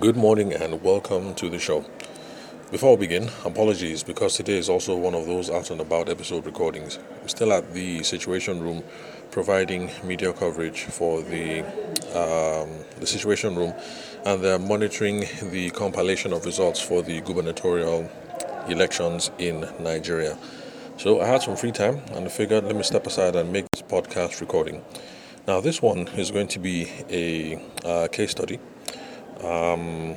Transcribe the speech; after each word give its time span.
Good 0.00 0.16
morning 0.16 0.52
and 0.52 0.82
welcome 0.82 1.36
to 1.36 1.48
the 1.48 1.60
show. 1.60 1.84
Before 2.72 2.96
we 2.96 3.06
begin, 3.06 3.30
apologies 3.44 4.02
because 4.02 4.34
today 4.34 4.58
is 4.58 4.68
also 4.68 4.96
one 4.96 5.14
of 5.14 5.24
those 5.24 5.48
out 5.48 5.70
and 5.70 5.80
about 5.80 6.08
episode 6.08 6.44
recordings. 6.46 6.98
I'm 7.22 7.28
still 7.28 7.52
at 7.52 7.72
the 7.72 8.02
Situation 8.02 8.60
Room 8.60 8.82
providing 9.30 9.92
media 10.02 10.32
coverage 10.32 10.82
for 10.82 11.22
the, 11.22 11.60
um, 12.10 12.70
the 12.98 13.06
Situation 13.06 13.54
Room 13.54 13.72
and 14.26 14.42
they're 14.42 14.58
monitoring 14.58 15.26
the 15.52 15.70
compilation 15.70 16.32
of 16.32 16.44
results 16.44 16.80
for 16.80 17.00
the 17.00 17.20
gubernatorial 17.20 18.10
elections 18.68 19.30
in 19.38 19.60
Nigeria. 19.78 20.36
So 20.96 21.20
I 21.20 21.26
had 21.26 21.42
some 21.42 21.54
free 21.54 21.72
time 21.72 22.02
and 22.14 22.26
I 22.26 22.28
figured 22.30 22.64
let 22.64 22.74
me 22.74 22.82
step 22.82 23.06
aside 23.06 23.36
and 23.36 23.52
make 23.52 23.66
this 23.72 23.82
podcast 23.82 24.40
recording. 24.40 24.84
Now, 25.46 25.60
this 25.60 25.80
one 25.80 26.08
is 26.08 26.32
going 26.32 26.48
to 26.48 26.58
be 26.58 26.90
a 27.08 27.62
uh, 27.84 28.08
case 28.08 28.32
study 28.32 28.58
um, 29.42 30.16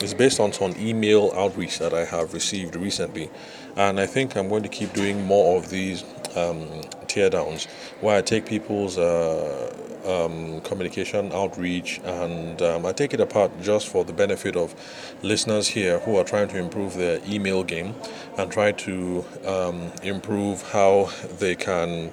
it's 0.00 0.14
based 0.14 0.40
on 0.40 0.52
some 0.52 0.74
email 0.78 1.32
outreach 1.34 1.78
that 1.78 1.94
I 1.94 2.04
have 2.04 2.34
received 2.34 2.76
recently, 2.76 3.30
and 3.76 4.00
I 4.00 4.06
think 4.06 4.36
I'm 4.36 4.48
going 4.48 4.62
to 4.62 4.68
keep 4.68 4.92
doing 4.92 5.24
more 5.24 5.58
of 5.58 5.70
these 5.70 6.02
um, 6.36 6.66
teardowns 7.06 7.66
where 8.00 8.16
I 8.16 8.22
take 8.22 8.46
people's 8.46 8.98
uh, 8.98 9.72
um, 10.04 10.60
communication 10.62 11.32
outreach 11.32 12.00
and 12.04 12.60
um, 12.60 12.86
I 12.86 12.92
take 12.92 13.14
it 13.14 13.20
apart 13.20 13.52
just 13.62 13.88
for 13.88 14.04
the 14.04 14.12
benefit 14.12 14.56
of 14.56 14.74
listeners 15.22 15.68
here 15.68 16.00
who 16.00 16.16
are 16.16 16.24
trying 16.24 16.48
to 16.48 16.58
improve 16.58 16.94
their 16.94 17.20
email 17.26 17.64
game 17.64 17.94
and 18.36 18.50
try 18.50 18.72
to 18.72 19.24
um, 19.46 19.92
improve 20.02 20.62
how 20.72 21.10
they 21.38 21.54
can 21.54 22.12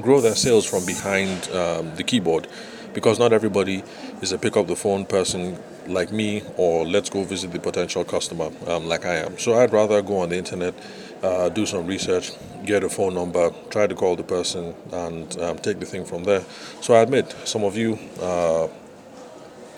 grow 0.00 0.20
their 0.20 0.36
sales 0.36 0.64
from 0.64 0.86
behind 0.86 1.50
um, 1.50 1.94
the 1.96 2.04
keyboard 2.04 2.46
because 2.94 3.18
not 3.18 3.32
everybody 3.32 3.82
is 4.20 4.32
a 4.32 4.38
pick 4.38 4.56
up 4.56 4.66
the 4.66 4.76
phone 4.76 5.04
person 5.04 5.58
like 5.86 6.12
me 6.12 6.42
or 6.56 6.86
let's 6.86 7.10
go 7.10 7.24
visit 7.24 7.52
the 7.52 7.58
potential 7.58 8.04
customer 8.04 8.50
um, 8.66 8.86
like 8.86 9.04
I 9.06 9.16
am. 9.16 9.38
So 9.38 9.58
I'd 9.58 9.72
rather 9.72 10.02
go 10.02 10.18
on 10.18 10.30
the 10.30 10.36
internet, 10.36 10.74
uh, 11.22 11.48
do 11.48 11.66
some 11.66 11.86
research, 11.86 12.32
get 12.64 12.84
a 12.84 12.88
phone 12.88 13.14
number, 13.14 13.50
try 13.70 13.86
to 13.86 13.94
call 13.94 14.16
the 14.16 14.22
person, 14.22 14.74
and 14.92 15.38
um, 15.40 15.58
take 15.58 15.80
the 15.80 15.86
thing 15.86 16.04
from 16.04 16.24
there. 16.24 16.42
So 16.80 16.94
I 16.94 17.00
admit, 17.00 17.34
some 17.44 17.64
of 17.64 17.76
you 17.76 17.98
uh, 18.20 18.68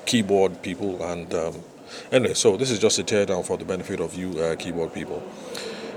keyboard 0.07 0.63
people, 0.63 1.03
and 1.03 1.33
um, 1.35 1.63
anyway, 2.11 2.35
so 2.35 2.57
this 2.57 2.71
is 2.71 2.79
just 2.79 2.99
a 2.99 3.05
teardown 3.05 3.45
for 3.45 3.57
the 3.57 3.65
benefit 3.65 4.01
of 4.01 4.15
you 4.15 4.39
uh, 4.41 4.57
keyboard 4.57 4.93
people. 4.93 5.23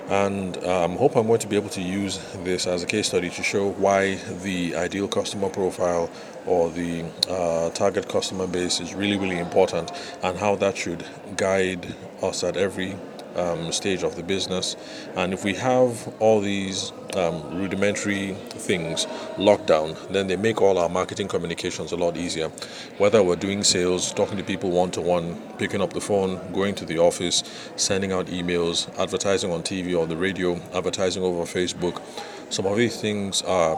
And 0.09 0.57
I 0.57 0.83
um, 0.83 0.97
hope 0.97 1.15
I'm 1.15 1.25
going 1.25 1.39
to 1.39 1.47
be 1.47 1.55
able 1.55 1.69
to 1.69 1.81
use 1.81 2.19
this 2.43 2.67
as 2.67 2.83
a 2.83 2.85
case 2.85 3.07
study 3.07 3.29
to 3.31 3.43
show 3.43 3.71
why 3.71 4.15
the 4.43 4.75
ideal 4.75 5.07
customer 5.07 5.49
profile 5.49 6.11
or 6.45 6.69
the 6.69 7.05
uh, 7.27 7.71
target 7.71 8.07
customer 8.07 8.45
base 8.45 8.79
is 8.79 8.93
really, 8.93 9.17
really 9.17 9.39
important 9.39 9.91
and 10.21 10.37
how 10.37 10.55
that 10.57 10.77
should 10.77 11.03
guide 11.37 11.95
us 12.21 12.43
at 12.43 12.55
every 12.55 12.95
um, 13.35 13.71
stage 13.71 14.03
of 14.03 14.15
the 14.15 14.23
business. 14.23 14.75
And 15.15 15.33
if 15.33 15.43
we 15.43 15.53
have 15.55 16.13
all 16.19 16.41
these 16.41 16.91
um, 17.15 17.57
rudimentary 17.57 18.33
things 18.33 19.07
locked 19.37 19.67
down, 19.67 19.95
then 20.09 20.27
they 20.27 20.35
make 20.35 20.61
all 20.61 20.77
our 20.77 20.89
marketing 20.89 21.27
communications 21.27 21.91
a 21.91 21.95
lot 21.95 22.17
easier. 22.17 22.49
Whether 22.97 23.23
we're 23.23 23.35
doing 23.35 23.63
sales, 23.63 24.13
talking 24.13 24.37
to 24.37 24.43
people 24.43 24.71
one 24.71 24.91
to 24.91 25.01
one, 25.01 25.41
picking 25.57 25.81
up 25.81 25.93
the 25.93 26.01
phone, 26.01 26.39
going 26.51 26.75
to 26.75 26.85
the 26.85 26.99
office, 26.99 27.43
sending 27.75 28.11
out 28.11 28.27
emails, 28.27 28.93
advertising 28.99 29.51
on 29.51 29.63
TV 29.63 29.97
or 29.97 30.05
the 30.07 30.17
radio, 30.17 30.55
advertising 30.73 31.23
over 31.23 31.43
Facebook, 31.43 32.01
some 32.49 32.65
of 32.65 32.77
these 32.77 32.99
things 32.99 33.41
are 33.43 33.75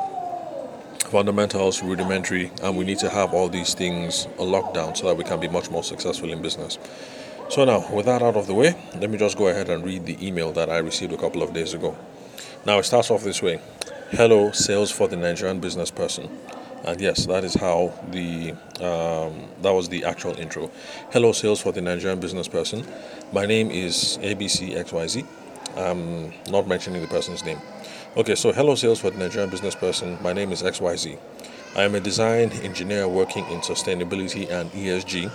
fundamentals, 1.07 1.81
rudimentary, 1.81 2.51
and 2.61 2.77
we 2.77 2.83
need 2.83 2.99
to 2.99 3.09
have 3.09 3.33
all 3.33 3.47
these 3.47 3.73
things 3.73 4.27
locked 4.37 4.73
down 4.73 4.95
so 4.95 5.07
that 5.07 5.15
we 5.15 5.23
can 5.23 5.39
be 5.39 5.47
much 5.47 5.69
more 5.71 5.83
successful 5.83 6.31
in 6.31 6.41
business. 6.41 6.77
So, 7.49 7.63
now 7.63 7.89
with 7.91 8.05
that 8.07 8.21
out 8.21 8.35
of 8.35 8.45
the 8.45 8.53
way, 8.53 8.75
let 8.99 9.09
me 9.09 9.17
just 9.17 9.37
go 9.37 9.47
ahead 9.47 9.69
and 9.69 9.83
read 9.83 10.05
the 10.05 10.17
email 10.25 10.51
that 10.51 10.69
I 10.69 10.79
received 10.79 11.13
a 11.13 11.17
couple 11.17 11.41
of 11.41 11.53
days 11.53 11.73
ago. 11.73 11.97
Now, 12.65 12.79
it 12.79 12.83
starts 12.83 13.09
off 13.09 13.23
this 13.23 13.41
way 13.41 13.61
Hello, 14.11 14.51
sales 14.51 14.91
for 14.91 15.07
the 15.07 15.15
Nigerian 15.15 15.59
business 15.59 15.89
person. 15.89 16.29
And 16.83 16.99
yes, 17.01 17.25
that 17.25 17.43
is 17.43 17.55
how 17.55 17.93
the 18.11 18.51
um, 18.81 19.49
that 19.61 19.71
was 19.71 19.89
the 19.89 20.03
actual 20.03 20.37
intro. 20.37 20.71
Hello, 21.11 21.31
sales 21.31 21.61
for 21.61 21.71
the 21.71 21.81
Nigerian 21.81 22.19
business 22.19 22.47
person. 22.47 22.85
My 23.31 23.45
name 23.45 23.71
is 23.71 24.19
ABCXYZ. 24.21 25.25
I'm 25.77 26.33
not 26.49 26.67
mentioning 26.67 27.01
the 27.01 27.07
person's 27.07 27.45
name. 27.45 27.59
Okay, 28.15 28.35
so 28.35 28.51
hello, 28.51 28.75
sales 28.75 28.99
for 28.99 29.09
the 29.09 29.17
Nigerian 29.17 29.49
business 29.49 29.75
person. 29.75 30.17
My 30.21 30.33
name 30.33 30.51
is 30.51 30.63
XYZ. 30.63 31.17
I 31.75 31.83
am 31.83 31.95
a 31.95 31.99
design 31.99 32.51
engineer 32.51 33.07
working 33.07 33.45
in 33.51 33.59
sustainability 33.59 34.49
and 34.49 34.71
ESG 34.71 35.31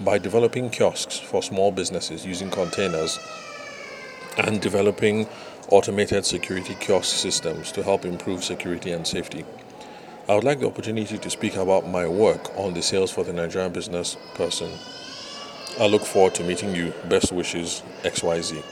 by 0.00 0.18
developing 0.18 0.70
kiosks 0.70 1.18
for 1.18 1.42
small 1.42 1.72
businesses 1.72 2.24
using 2.24 2.50
containers 2.50 3.18
and 4.38 4.60
developing 4.60 5.26
automated 5.70 6.24
security 6.24 6.74
kiosk 6.80 7.16
systems 7.16 7.72
to 7.72 7.82
help 7.82 8.04
improve 8.04 8.44
security 8.44 8.92
and 8.92 9.06
safety. 9.06 9.44
I 10.28 10.34
would 10.34 10.44
like 10.44 10.60
the 10.60 10.66
opportunity 10.66 11.18
to 11.18 11.30
speak 11.30 11.56
about 11.56 11.88
my 11.88 12.06
work 12.06 12.56
on 12.56 12.74
the 12.74 12.82
sales 12.82 13.10
for 13.10 13.24
the 13.24 13.32
Nigerian 13.32 13.72
business 13.72 14.16
person. 14.34 14.70
I 15.80 15.86
look 15.86 16.04
forward 16.04 16.34
to 16.34 16.44
meeting 16.44 16.74
you. 16.74 16.92
Best 17.08 17.32
wishes, 17.32 17.82
XYZ. 18.02 18.62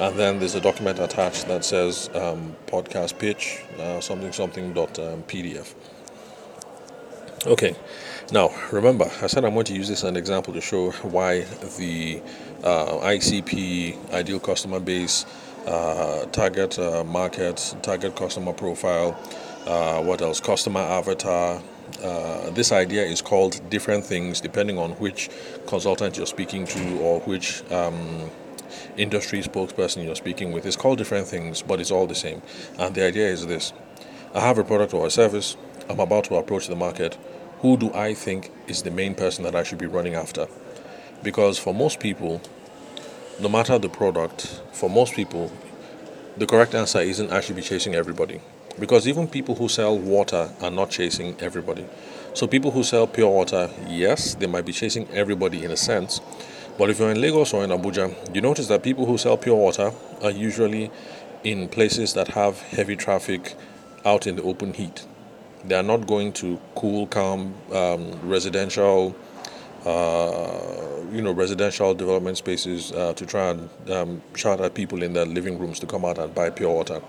And 0.00 0.18
then 0.18 0.38
there's 0.38 0.54
a 0.54 0.60
document 0.60 0.98
attached 0.98 1.46
that 1.48 1.64
says 1.64 2.10
um, 2.14 2.56
podcast 2.66 3.18
pitch, 3.18 3.62
uh, 3.78 4.00
something 4.00 4.32
something 4.32 4.72
dot 4.72 4.98
um, 4.98 5.22
PDF. 5.24 5.74
Okay, 7.44 7.74
now 8.30 8.52
remember, 8.70 9.10
I 9.20 9.26
said 9.26 9.44
I'm 9.44 9.54
going 9.54 9.64
to 9.64 9.74
use 9.74 9.88
this 9.88 10.04
as 10.04 10.08
an 10.08 10.16
example 10.16 10.54
to 10.54 10.60
show 10.60 10.92
why 11.02 11.40
the 11.76 12.22
uh, 12.62 12.98
ICP, 12.98 14.12
ideal 14.12 14.38
customer 14.38 14.78
base, 14.78 15.26
uh, 15.66 16.26
target 16.26 16.78
uh, 16.78 17.02
market, 17.02 17.74
target 17.82 18.14
customer 18.14 18.52
profile, 18.52 19.18
uh, 19.66 20.00
what 20.04 20.22
else, 20.22 20.38
customer 20.40 20.82
avatar. 20.82 21.60
Uh, 22.00 22.50
this 22.50 22.70
idea 22.70 23.02
is 23.02 23.20
called 23.20 23.60
different 23.70 24.04
things 24.04 24.40
depending 24.40 24.78
on 24.78 24.92
which 24.92 25.28
consultant 25.66 26.16
you're 26.16 26.26
speaking 26.26 26.64
to 26.64 27.00
or 27.00 27.18
which 27.22 27.68
um, 27.72 28.30
industry 28.96 29.42
spokesperson 29.42 30.04
you're 30.04 30.14
speaking 30.14 30.52
with. 30.52 30.64
It's 30.64 30.76
called 30.76 30.98
different 30.98 31.26
things, 31.26 31.60
but 31.60 31.80
it's 31.80 31.90
all 31.90 32.06
the 32.06 32.14
same. 32.14 32.40
And 32.78 32.94
the 32.94 33.04
idea 33.04 33.26
is 33.26 33.48
this 33.48 33.72
I 34.32 34.38
have 34.38 34.58
a 34.58 34.64
product 34.64 34.94
or 34.94 35.08
a 35.08 35.10
service, 35.10 35.56
I'm 35.88 36.00
about 36.00 36.24
to 36.24 36.36
approach 36.36 36.68
the 36.68 36.76
market 36.76 37.18
who 37.62 37.76
do 37.76 37.94
I 37.94 38.12
think 38.12 38.50
is 38.66 38.82
the 38.82 38.90
main 38.90 39.14
person 39.14 39.44
that 39.44 39.54
I 39.54 39.62
should 39.62 39.78
be 39.78 39.86
running 39.86 40.16
after? 40.16 40.48
Because 41.22 41.60
for 41.60 41.72
most 41.72 42.00
people, 42.00 42.42
no 43.40 43.48
matter 43.48 43.78
the 43.78 43.88
product, 43.88 44.60
for 44.72 44.90
most 44.90 45.14
people, 45.14 45.52
the 46.36 46.44
correct 46.44 46.74
answer 46.74 46.98
isn't 46.98 47.30
actually 47.30 47.54
be 47.54 47.62
chasing 47.62 47.94
everybody. 47.94 48.40
Because 48.80 49.06
even 49.06 49.28
people 49.28 49.54
who 49.54 49.68
sell 49.68 49.96
water 49.96 50.50
are 50.60 50.72
not 50.72 50.90
chasing 50.90 51.36
everybody. 51.38 51.86
So 52.34 52.48
people 52.48 52.72
who 52.72 52.82
sell 52.82 53.06
pure 53.06 53.30
water, 53.30 53.70
yes, 53.86 54.34
they 54.34 54.48
might 54.48 54.66
be 54.66 54.72
chasing 54.72 55.08
everybody 55.10 55.64
in 55.64 55.70
a 55.70 55.76
sense. 55.76 56.20
But 56.76 56.90
if 56.90 56.98
you're 56.98 57.12
in 57.12 57.20
Lagos 57.20 57.52
or 57.52 57.62
in 57.62 57.70
Abuja, 57.70 58.34
you 58.34 58.40
notice 58.40 58.66
that 58.66 58.82
people 58.82 59.06
who 59.06 59.18
sell 59.18 59.36
pure 59.36 59.54
water 59.54 59.92
are 60.20 60.30
usually 60.32 60.90
in 61.44 61.68
places 61.68 62.14
that 62.14 62.28
have 62.28 62.60
heavy 62.60 62.96
traffic 62.96 63.54
out 64.04 64.26
in 64.26 64.34
the 64.34 64.42
open 64.42 64.72
heat. 64.72 65.06
They 65.64 65.74
are 65.76 65.82
not 65.82 66.06
going 66.06 66.32
to 66.34 66.60
cool, 66.74 67.06
calm 67.06 67.54
um, 67.72 68.18
residential, 68.28 69.14
uh, 69.84 70.60
you 71.12 71.22
know, 71.22 71.32
residential 71.32 71.94
development 71.94 72.38
spaces 72.38 72.92
uh, 72.92 73.12
to 73.14 73.26
try 73.26 73.50
and 73.50 73.90
um, 73.90 74.22
shout 74.34 74.74
people 74.74 75.02
in 75.02 75.12
their 75.12 75.26
living 75.26 75.58
rooms 75.58 75.78
to 75.80 75.86
come 75.86 76.04
out 76.04 76.18
and 76.18 76.34
buy 76.34 76.50
pure 76.50 76.72
water. 76.72 77.00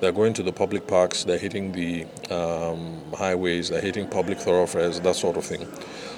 They're 0.00 0.12
going 0.12 0.32
to 0.34 0.42
the 0.42 0.52
public 0.52 0.88
parks. 0.88 1.22
They're 1.22 1.38
hitting 1.38 1.72
the 1.72 2.06
um, 2.34 3.00
highways. 3.14 3.68
They're 3.68 3.80
hitting 3.80 4.08
public 4.08 4.38
thoroughfares. 4.38 4.98
That 5.00 5.14
sort 5.14 5.36
of 5.36 5.44
thing. 5.44 5.68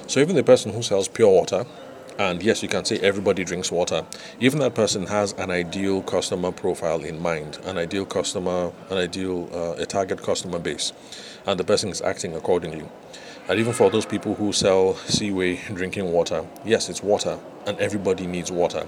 So 0.07 0.19
even 0.19 0.35
the 0.35 0.43
person 0.43 0.73
who 0.73 0.81
sells 0.81 1.07
pure 1.07 1.29
water 1.29 1.65
and 2.17 2.41
yes, 2.41 2.63
you 2.63 2.69
can 2.69 2.85
say 2.85 2.97
everybody 2.99 3.43
drinks 3.43 3.71
water. 3.71 4.05
Even 4.39 4.59
that 4.59 4.73
person 4.73 5.07
has 5.07 5.33
an 5.33 5.51
ideal 5.51 6.01
customer 6.01 6.51
profile 6.51 7.03
in 7.03 7.21
mind, 7.21 7.59
an 7.65 7.77
ideal 7.77 8.05
customer, 8.05 8.71
an 8.89 8.97
ideal, 8.97 9.49
uh, 9.53 9.81
a 9.81 9.85
target 9.85 10.21
customer 10.21 10.59
base, 10.59 10.93
and 11.45 11.59
the 11.59 11.63
person 11.63 11.89
is 11.89 12.01
acting 12.01 12.35
accordingly. 12.35 12.85
And 13.47 13.59
even 13.59 13.73
for 13.73 13.91
those 13.91 14.05
people 14.05 14.35
who 14.35 14.51
sell 14.53 14.93
Cway 14.93 15.73
drinking 15.73 16.11
water, 16.11 16.45
yes, 16.65 16.89
it's 16.89 17.03
water, 17.03 17.37
and 17.67 17.77
everybody 17.79 18.25
needs 18.25 18.51
water. 18.51 18.87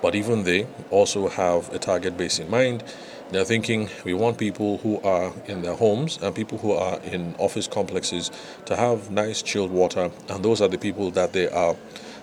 But 0.00 0.14
even 0.14 0.44
they 0.44 0.66
also 0.90 1.28
have 1.28 1.72
a 1.74 1.78
target 1.78 2.16
base 2.16 2.38
in 2.38 2.48
mind. 2.48 2.84
They're 3.30 3.44
thinking 3.44 3.88
we 4.04 4.14
want 4.14 4.38
people 4.38 4.78
who 4.78 5.00
are 5.00 5.32
in 5.46 5.62
their 5.62 5.74
homes 5.74 6.18
and 6.22 6.34
people 6.34 6.58
who 6.58 6.72
are 6.72 7.00
in 7.00 7.34
office 7.38 7.66
complexes 7.66 8.30
to 8.66 8.76
have 8.76 9.10
nice 9.10 9.42
chilled 9.42 9.72
water, 9.72 10.12
and 10.28 10.44
those 10.44 10.60
are 10.60 10.68
the 10.68 10.78
people 10.78 11.10
that 11.12 11.32
they 11.32 11.48
are 11.48 11.74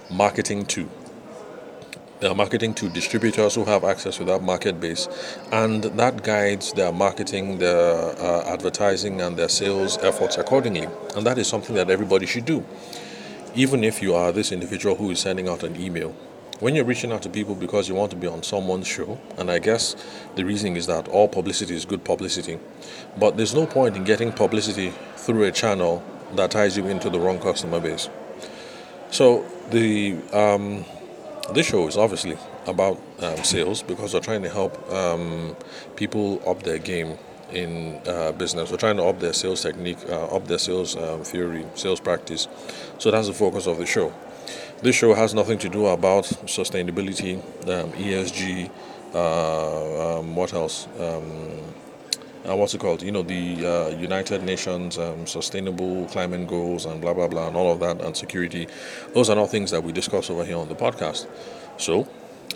marketing 0.10 0.66
to. 0.68 0.90
They 2.20 2.28
are 2.28 2.36
marketing 2.36 2.74
to 2.76 2.90
distributors 2.90 3.56
who 3.56 3.66
have 3.66 3.84
access 3.84 4.18
to 4.18 4.24
that 4.26 4.42
market 4.42 4.80
base, 4.80 5.08
and 5.52 5.84
that 5.84 6.24
guides 6.24 6.72
their 6.74 6.92
marketing, 6.92 7.58
their 7.58 8.18
uh, 8.20 8.44
advertising, 8.46 9.22
and 9.22 9.36
their 9.36 9.50
sales 9.50 9.98
efforts 9.98 10.38
accordingly. 10.38 10.88
And 11.16 11.26
that 11.26 11.38
is 11.38 11.48
something 11.48 11.76
that 11.76 11.90
everybody 11.90 12.26
should 12.26 12.46
do. 12.46 12.64
even 13.56 13.84
if 13.84 14.02
you 14.02 14.16
are 14.16 14.32
this 14.32 14.52
individual 14.52 14.96
who 14.96 15.12
is 15.12 15.20
sending 15.20 15.48
out 15.48 15.64
an 15.64 15.80
email, 15.80 16.16
when 16.60 16.76
you're 16.76 16.86
reaching 16.86 17.12
out 17.12 17.22
to 17.22 17.30
people 17.30 17.56
because 17.56 17.90
you 17.90 17.96
want 17.96 18.10
to 18.12 18.18
be 18.18 18.28
on 18.28 18.42
someone's 18.42 18.88
show, 18.88 19.20
and 19.38 19.52
I 19.52 19.60
guess 19.60 19.96
the 20.36 20.44
reason 20.44 20.76
is 20.76 20.88
that 20.88 21.08
all 21.08 21.28
publicity 21.28 21.76
is 21.76 21.86
good 21.86 22.04
publicity, 22.04 22.60
but 23.18 23.38
there's 23.38 23.54
no 23.54 23.66
point 23.66 23.96
in 23.96 24.04
getting 24.04 24.32
publicity 24.32 24.94
through 25.18 25.44
a 25.44 25.52
channel 25.52 26.04
that 26.36 26.52
ties 26.52 26.78
you 26.78 26.88
into 26.88 27.10
the 27.10 27.20
wrong 27.20 27.40
customer 27.40 27.80
base. 27.80 28.10
So 29.12 29.46
the 29.70 30.18
um, 30.32 30.86
this 31.52 31.68
show 31.68 31.88
is 31.88 31.98
obviously 31.98 32.38
about 32.68 33.00
um, 33.22 33.44
sales 33.44 33.84
because 33.84 34.14
we're 34.14 34.22
trying 34.22 34.44
to 34.44 34.50
help 34.50 34.92
um, 34.92 35.56
people 35.96 36.42
up 36.48 36.64
their 36.64 36.78
game 36.78 37.18
in 37.52 38.02
uh, 38.08 38.32
business. 38.32 38.72
We're 38.72 38.78
trying 38.78 38.98
to 38.98 39.04
up 39.04 39.20
their 39.20 39.34
sales 39.34 39.62
technique, 39.62 39.98
uh, 40.10 40.36
up 40.36 40.48
their 40.48 40.58
sales 40.58 40.96
um, 40.96 41.24
theory, 41.24 41.66
sales 41.76 42.00
practice. 42.00 42.48
So 42.98 43.12
that's 43.12 43.28
the 43.28 43.34
focus 43.34 43.68
of 43.68 43.78
the 43.78 43.86
show. 43.86 44.14
This 44.82 44.96
show 44.96 45.14
has 45.14 45.34
nothing 45.34 45.60
to 45.60 45.70
do 45.70 45.86
about 45.88 46.26
sustainability, 46.26 47.38
um, 47.70 47.92
ESG, 47.94 48.70
uh, 49.14 50.20
um, 50.20 50.36
what 50.36 50.54
else? 50.54 50.88
Uh, 52.48 52.58
what's 52.58 52.74
it 52.74 52.82
called? 52.82 53.02
You 53.02 53.12
know, 53.12 53.22
the 53.22 53.66
uh, 53.66 53.88
United 53.98 54.44
Nations 54.44 54.98
um, 54.98 55.26
Sustainable 55.26 56.06
Climate 56.08 56.46
Goals 56.46 56.86
and 56.86 57.00
blah 57.00 57.14
blah 57.14 57.28
blah 57.28 57.48
and 57.48 57.56
all 57.56 57.72
of 57.72 57.80
that 57.80 58.02
and 58.02 58.18
security. 58.18 58.68
Those 59.14 59.30
are 59.30 59.36
not 59.36 59.50
things 59.50 59.72
that 59.72 59.84
we 59.84 59.94
discuss 59.94 60.30
over 60.30 60.44
here 60.44 60.58
on 60.58 60.68
the 60.68 60.76
podcast. 60.76 61.28
So, 61.78 62.08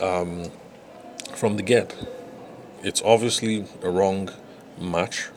um, 0.02 0.52
from 1.36 1.56
the 1.56 1.64
get, 1.64 1.96
it's 2.84 3.02
obviously 3.02 3.66
a 3.82 3.90
wrong 3.90 4.30
match. 4.80 5.30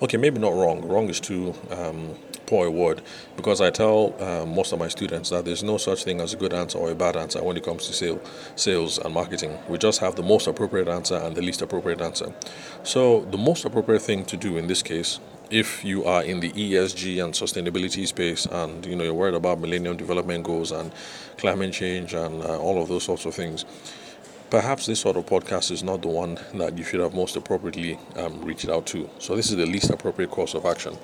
Okay, 0.00 0.18
maybe 0.18 0.38
not 0.38 0.52
wrong. 0.52 0.86
Wrong 0.86 1.08
is 1.08 1.18
too 1.18 1.54
um, 1.70 2.14
poor 2.46 2.70
word 2.70 3.02
because 3.36 3.60
I 3.60 3.70
tell 3.70 4.14
um, 4.22 4.54
most 4.54 4.72
of 4.72 4.78
my 4.78 4.88
students 4.88 5.30
that 5.30 5.44
there's 5.44 5.62
no 5.62 5.76
such 5.76 6.04
thing 6.04 6.20
as 6.20 6.32
a 6.32 6.36
good 6.36 6.52
answer 6.52 6.78
or 6.78 6.90
a 6.90 6.94
bad 6.94 7.16
answer 7.16 7.42
when 7.42 7.56
it 7.56 7.64
comes 7.64 7.86
to 7.86 7.92
sale, 7.92 8.20
sales 8.54 8.98
and 8.98 9.12
marketing. 9.12 9.58
We 9.68 9.78
just 9.78 10.00
have 10.00 10.16
the 10.16 10.22
most 10.22 10.46
appropriate 10.46 10.88
answer 10.88 11.16
and 11.16 11.36
the 11.36 11.42
least 11.42 11.62
appropriate 11.62 12.00
answer. 12.00 12.32
So, 12.82 13.20
the 13.30 13.38
most 13.38 13.64
appropriate 13.64 14.02
thing 14.02 14.24
to 14.26 14.36
do 14.36 14.56
in 14.56 14.66
this 14.66 14.82
case 14.82 15.20
if 15.50 15.84
you 15.84 16.04
are 16.04 16.24
in 16.24 16.40
the 16.40 16.50
ESG 16.50 17.22
and 17.22 17.32
sustainability 17.32 18.06
space 18.06 18.46
and 18.46 18.84
you 18.84 18.96
know 18.96 19.04
you're 19.04 19.14
worried 19.14 19.34
about 19.34 19.60
millennium 19.60 19.96
development 19.96 20.42
goals 20.44 20.72
and 20.72 20.92
climate 21.38 21.72
change 21.72 22.14
and 22.14 22.42
uh, 22.42 22.58
all 22.58 22.82
of 22.82 22.88
those 22.88 23.04
sorts 23.04 23.24
of 23.26 23.34
things 23.34 23.64
perhaps 24.50 24.86
this 24.86 25.00
sort 25.00 25.16
of 25.16 25.26
podcast 25.26 25.70
is 25.70 25.82
not 25.82 26.02
the 26.02 26.08
one 26.08 26.38
that 26.54 26.78
you 26.78 26.84
should 26.84 27.00
have 27.00 27.14
most 27.14 27.36
appropriately 27.36 27.98
um, 28.16 28.40
reached 28.42 28.68
out 28.68 28.86
to. 28.86 29.08
So 29.18 29.34
this 29.34 29.50
is 29.50 29.56
the 29.56 29.66
least 29.66 29.90
appropriate 29.90 30.30
course 30.30 30.54
of 30.54 30.64
action, 30.64 30.96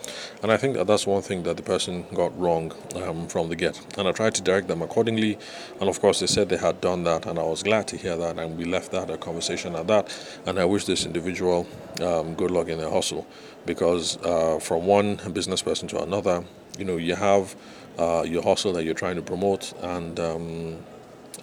and 0.43 0.53
I 0.53 0.57
think 0.57 0.75
that 0.77 0.87
that's 0.87 1.07
one 1.07 1.23
thing 1.23 1.43
that 1.45 1.57
the 1.57 1.63
person 1.63 2.05
got 2.15 2.39
wrong 2.39 2.73
um, 2.97 3.27
from 3.29 3.49
the 3.49 3.57
get. 3.57 3.81
And 3.99 4.07
I 4.07 4.13
tried 4.13 4.35
to 4.37 4.43
direct 4.43 4.69
them 4.69 4.83
accordingly, 4.83 5.39
and 5.81 5.89
of 5.89 6.01
course 6.01 6.21
they 6.21 6.27
said 6.27 6.49
they 6.49 6.57
had 6.57 6.81
done 6.81 7.05
that, 7.05 7.27
and 7.27 7.39
I 7.39 7.43
was 7.43 7.63
glad 7.63 7.89
to 7.89 7.97
hear 7.97 8.17
that, 8.17 8.39
and 8.39 8.57
we 8.57 8.65
left 8.65 8.93
that 8.93 9.11
a 9.11 9.17
conversation 9.17 9.75
at 9.75 9.87
that. 9.89 10.17
And 10.47 10.59
I 10.59 10.65
wish 10.65 10.85
this 10.85 11.05
individual 11.05 11.67
um, 12.01 12.35
good 12.35 12.51
luck 12.51 12.69
in 12.69 12.79
their 12.79 12.91
hustle, 12.91 13.27
because 13.67 14.19
uh, 14.25 14.59
from 14.61 14.87
one 14.87 15.17
business 15.33 15.63
person 15.63 15.89
to 15.89 16.03
another, 16.03 16.45
you 16.79 16.85
know, 16.85 16.97
you 16.97 17.15
have 17.17 17.57
uh, 17.99 18.23
your 18.27 18.43
hustle 18.43 18.73
that 18.73 18.85
you're 18.85 18.95
trying 18.95 19.17
to 19.17 19.23
promote, 19.23 19.73
and 19.83 20.19
um, 20.21 20.79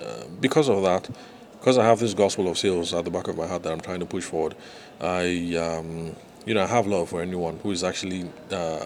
uh, 0.02 0.24
because 0.40 0.69
of 0.69 0.81
that 0.84 1.10
because 1.60 1.78
I 1.78 1.86
have 1.86 2.00
this 2.00 2.14
gospel 2.14 2.48
of 2.48 2.58
sales 2.58 2.94
at 2.94 3.04
the 3.04 3.12
back 3.12 3.28
of 3.28 3.38
my 3.38 3.46
heart 3.46 3.64
that 3.64 3.74
I'm 3.74 3.82
trying 3.82 4.00
to 4.00 4.06
push 4.06 4.24
forward, 4.24 4.56
I, 5.02 5.56
um, 5.56 6.16
you 6.46 6.54
know, 6.54 6.64
I 6.64 6.68
have 6.68 6.88
love 6.88 7.10
for 7.10 7.22
anyone 7.22 7.60
who 7.62 7.72
is 7.72 7.84
actually 7.84 8.30
uh, 8.50 8.80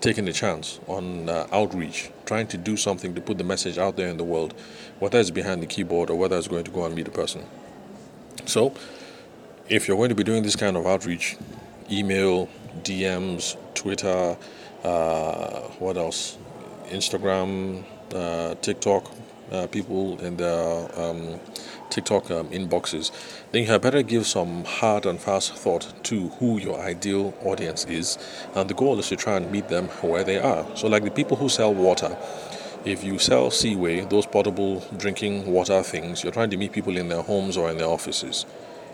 taking 0.00 0.26
a 0.28 0.32
chance 0.32 0.80
on 0.88 1.28
uh, 1.28 1.46
outreach, 1.52 2.10
trying 2.26 2.48
to 2.48 2.56
do 2.56 2.76
something 2.76 3.14
to 3.14 3.20
put 3.20 3.38
the 3.38 3.44
message 3.44 3.78
out 3.78 3.96
there 3.96 4.08
in 4.08 4.16
the 4.16 4.24
world, 4.24 4.54
whether 4.98 5.20
it's 5.20 5.30
behind 5.30 5.62
the 5.62 5.66
keyboard 5.66 6.10
or 6.10 6.16
whether 6.16 6.36
it's 6.36 6.48
going 6.48 6.64
to 6.64 6.70
go 6.70 6.84
and 6.84 6.94
meet 6.96 7.06
a 7.06 7.12
person. 7.12 7.44
So, 8.44 8.74
if 9.68 9.86
you're 9.86 9.96
going 9.96 10.08
to 10.08 10.14
be 10.16 10.24
doing 10.24 10.42
this 10.42 10.56
kind 10.56 10.76
of 10.76 10.86
outreach, 10.86 11.36
email, 11.90 12.48
DMs, 12.82 13.56
Twitter, 13.74 14.36
uh, 14.82 15.60
what 15.78 15.96
else? 15.96 16.38
Instagram, 16.86 17.84
TikTok, 18.62 19.10
uh, 19.50 19.66
people 19.68 20.20
in 20.20 20.36
their 20.36 21.00
um, 21.00 21.40
TikTok 21.90 22.30
um, 22.30 22.48
inboxes, 22.48 23.10
then 23.52 23.62
you 23.62 23.68
had 23.68 23.80
better 23.80 24.02
give 24.02 24.26
some 24.26 24.64
hard 24.64 25.06
and 25.06 25.20
fast 25.20 25.54
thought 25.54 25.92
to 26.04 26.28
who 26.38 26.58
your 26.58 26.78
ideal 26.80 27.34
audience 27.44 27.84
is. 27.86 28.18
And 28.54 28.68
the 28.68 28.74
goal 28.74 28.98
is 28.98 29.08
to 29.08 29.16
try 29.16 29.36
and 29.36 29.50
meet 29.50 29.68
them 29.68 29.88
where 30.02 30.24
they 30.24 30.38
are. 30.38 30.66
So, 30.76 30.88
like 30.88 31.04
the 31.04 31.10
people 31.10 31.36
who 31.36 31.48
sell 31.48 31.72
water, 31.72 32.16
if 32.84 33.02
you 33.02 33.18
sell 33.18 33.50
Cway, 33.50 34.08
those 34.08 34.26
portable 34.26 34.80
drinking 34.96 35.46
water 35.46 35.82
things, 35.82 36.22
you're 36.22 36.32
trying 36.32 36.50
to 36.50 36.56
meet 36.56 36.72
people 36.72 36.96
in 36.96 37.08
their 37.08 37.22
homes 37.22 37.56
or 37.56 37.70
in 37.70 37.78
their 37.78 37.88
offices. 37.88 38.46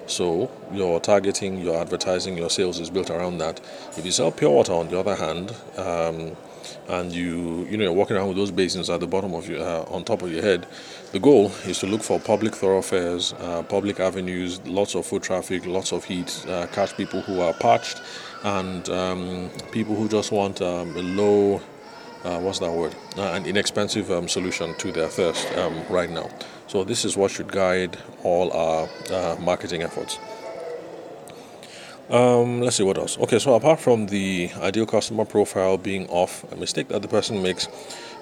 So 0.07 0.51
your 0.73 1.01
targeting, 1.01 1.59
your 1.59 1.81
advertising, 1.81 2.37
your 2.37 2.51
sales 2.51 2.79
is 2.79 2.91
built 2.91 3.11
around 3.11 3.39
that. 3.39 3.61
If 3.97 4.05
you 4.05 4.13
sell 4.13 4.31
pure 4.31 4.51
water, 4.51 4.73
on 4.73 4.89
the 4.89 4.99
other 4.99 5.15
hand, 5.15 5.55
um, 5.77 6.37
and 6.89 7.13
you 7.13 7.67
you 7.71 7.77
know 7.77 7.85
you're 7.85 7.93
walking 7.93 8.17
around 8.17 8.29
with 8.29 8.37
those 8.37 8.51
basins 8.51 8.91
at 8.91 9.01
the 9.01 9.07
bottom 9.07 9.35
of 9.35 9.49
your 9.49 9.61
uh, 9.63 9.83
on 9.85 10.05
top 10.05 10.23
of 10.23 10.33
your 10.33 10.43
head, 10.43 10.67
the 11.13 11.19
goal 11.19 11.53
is 11.67 11.79
to 11.79 11.87
look 11.87 12.03
for 12.03 12.19
public 12.21 12.55
thoroughfares, 12.55 13.33
uh, 13.35 13.63
public 13.63 14.01
avenues, 14.01 14.61
lots 14.67 14.95
of 14.95 15.07
foot 15.07 15.23
traffic, 15.23 15.67
lots 15.67 15.93
of 15.93 16.05
heat, 16.05 16.45
uh, 16.49 16.67
catch 16.69 16.97
people 16.97 17.21
who 17.23 17.41
are 17.41 17.53
parched, 17.55 18.01
and 18.43 18.89
um, 18.89 19.51
people 19.73 19.95
who 19.95 20.09
just 20.09 20.33
want 20.33 20.61
um, 20.63 20.97
a 20.97 21.03
low. 21.03 21.61
Uh, 22.25 22.41
what's 22.41 22.59
that 22.59 22.73
word? 22.73 22.95
Uh, 23.19 23.33
an 23.33 23.45
inexpensive 23.45 24.11
um, 24.11 24.27
solution 24.27 24.75
to 24.79 24.91
their 24.91 25.09
thirst 25.09 25.47
um, 25.59 25.85
right 25.91 26.09
now. 26.09 26.27
So 26.69 26.83
this 26.83 27.05
is 27.05 27.17
what 27.19 27.31
should 27.31 27.53
guide 27.53 27.99
all 28.23 28.51
our 28.53 28.89
uh, 29.11 29.37
marketing 29.39 29.83
efforts. 29.83 30.19
Um, 32.11 32.61
let's 32.61 32.77
see 32.77 32.83
what 32.83 32.99
else. 32.99 33.17
Okay, 33.19 33.39
so 33.39 33.55
apart 33.55 33.81
from 33.81 34.07
the 34.07 34.51
ideal 34.61 34.85
customer 34.85 35.25
profile 35.25 35.79
being 35.79 36.07
off, 36.09 36.45
a 36.53 36.57
mistake 36.57 36.89
that 36.89 37.01
the 37.01 37.09
person 37.09 37.43
makes, 37.43 37.67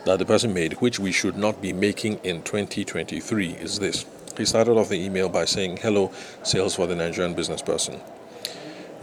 that 0.04 0.20
the 0.20 0.24
person 0.24 0.54
made, 0.54 0.74
which 0.74 1.00
we 1.00 1.10
should 1.10 1.36
not 1.36 1.60
be 1.60 1.72
making 1.72 2.14
in 2.22 2.42
2023, 2.42 3.50
is 3.54 3.80
this. 3.80 4.06
He 4.36 4.44
started 4.44 4.72
off 4.72 4.88
the 4.88 5.04
email 5.04 5.28
by 5.28 5.44
saying, 5.46 5.78
"Hello, 5.78 6.12
sales 6.44 6.76
for 6.76 6.86
the 6.86 6.94
Nigerian 6.94 7.34
business 7.34 7.60
person." 7.60 8.00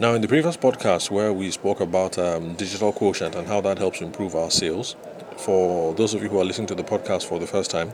Now, 0.00 0.14
in 0.14 0.22
the 0.22 0.28
previous 0.28 0.56
podcast 0.56 1.10
where 1.10 1.30
we 1.30 1.50
spoke 1.50 1.80
about 1.80 2.16
um, 2.18 2.54
digital 2.54 2.90
quotient 2.90 3.34
and 3.34 3.46
how 3.46 3.60
that 3.60 3.76
helps 3.76 4.00
improve 4.00 4.34
our 4.34 4.50
sales, 4.50 4.96
for 5.36 5.92
those 5.94 6.14
of 6.14 6.22
you 6.22 6.30
who 6.30 6.40
are 6.40 6.44
listening 6.44 6.68
to 6.68 6.74
the 6.74 6.82
podcast 6.82 7.24
for 7.24 7.38
the 7.38 7.46
first 7.46 7.70
time, 7.70 7.92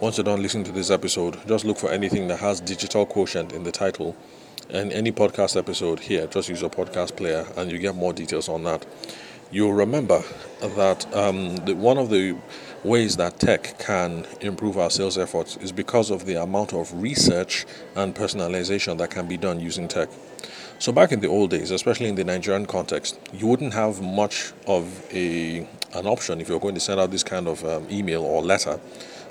once 0.00 0.18
you're 0.18 0.24
done 0.24 0.42
listening 0.42 0.64
to 0.64 0.72
this 0.72 0.90
episode, 0.90 1.38
just 1.46 1.64
look 1.64 1.78
for 1.78 1.92
anything 1.92 2.26
that 2.28 2.38
has 2.38 2.60
digital 2.60 3.06
quotient 3.06 3.52
in 3.52 3.62
the 3.62 3.70
title. 3.70 4.16
And 4.70 4.92
any 4.92 5.12
podcast 5.12 5.56
episode 5.56 6.00
here, 6.00 6.26
just 6.26 6.48
use 6.48 6.60
your 6.60 6.70
podcast 6.70 7.16
player 7.16 7.46
and 7.56 7.70
you 7.70 7.78
get 7.78 7.94
more 7.94 8.12
details 8.12 8.48
on 8.48 8.64
that. 8.64 8.84
You'll 9.52 9.74
remember 9.74 10.22
that 10.60 11.14
um, 11.14 11.56
one 11.80 11.98
of 11.98 12.10
the 12.10 12.36
ways 12.82 13.16
that 13.16 13.38
tech 13.38 13.78
can 13.78 14.26
improve 14.40 14.76
our 14.76 14.90
sales 14.90 15.16
efforts 15.18 15.56
is 15.58 15.70
because 15.70 16.10
of 16.10 16.26
the 16.26 16.42
amount 16.42 16.72
of 16.72 16.92
research 17.00 17.64
and 17.94 18.14
personalization 18.14 18.98
that 18.98 19.10
can 19.10 19.28
be 19.28 19.36
done 19.36 19.60
using 19.60 19.86
tech. 19.86 20.08
So 20.80 20.90
back 20.90 21.12
in 21.12 21.20
the 21.20 21.28
old 21.28 21.50
days, 21.50 21.70
especially 21.70 22.08
in 22.08 22.16
the 22.16 22.24
Nigerian 22.24 22.66
context, 22.66 23.20
you 23.32 23.46
wouldn't 23.46 23.72
have 23.72 24.02
much 24.02 24.52
of 24.66 25.06
a 25.12 25.66
an 25.94 26.06
option 26.06 26.40
if 26.40 26.48
you're 26.48 26.60
going 26.60 26.74
to 26.74 26.80
send 26.80 27.00
out 27.00 27.10
this 27.10 27.22
kind 27.22 27.48
of 27.48 27.64
um, 27.64 27.86
email 27.90 28.22
or 28.22 28.42
letter 28.42 28.78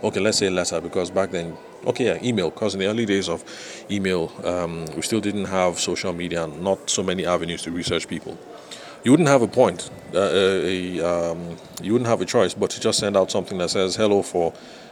okay, 0.04 0.20
let's 0.20 0.38
say 0.38 0.50
letter 0.50 0.82
because 0.82 1.10
back 1.10 1.32
then, 1.32 1.58
okay, 1.86 2.06
yeah, 2.06 2.20
email, 2.24 2.50
because 2.50 2.74
in 2.74 2.80
the 2.80 2.88
early 2.88 3.06
days 3.06 3.30
of 3.30 3.44
email, 3.90 4.32
um, 4.44 4.86
we 4.96 5.02
still 5.02 5.22
didn't 5.22 5.46
have 5.46 5.80
social 5.80 6.14
media 6.14 6.44
and 6.44 6.62
not 6.62 6.90
so 6.90 7.04
many 7.04 7.26
avenues 7.26 7.64
to 7.64 7.72
research 7.72 8.08
people. 8.08 8.38
You 9.04 9.12
wouldn't 9.12 9.30
have 9.30 9.44
a 9.44 9.48
point, 9.48 9.92
uh, 10.16 10.30
a, 10.34 11.00
um, 11.02 11.58
you 11.82 11.94
wouldn't 11.94 12.10
have 12.10 12.22
a 12.22 12.26
choice 12.26 12.56
but 12.56 12.72
to 12.72 12.80
just 12.80 13.00
send 13.00 13.16
out 13.16 13.30
something 13.30 13.58
that 13.60 13.70
says 13.70 13.96
hello 13.96 14.24
for, 14.24 14.52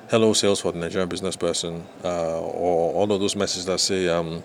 hello 0.09 0.33
sales 0.33 0.61
for 0.61 0.71
the 0.71 0.77
Nigerian 0.77 1.09
business 1.09 1.35
person, 1.35 1.83
uh, 2.03 2.39
or 2.39 2.93
all 2.93 3.11
of 3.11 3.19
those 3.19 3.35
messages 3.35 3.65
that 3.65 3.79
say 3.79 4.07
um, 4.09 4.43